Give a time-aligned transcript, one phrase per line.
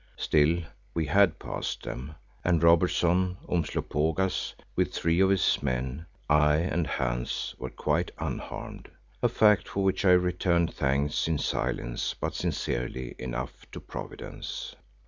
[0.17, 0.63] Still,
[0.95, 7.53] we had passed them, and Robertson, Umslopogaas with three of his men, I and Hans
[7.59, 8.89] were quite unharmed,
[9.21, 14.75] a fact for which I returned thanks in silence but sincerely enough to Providence.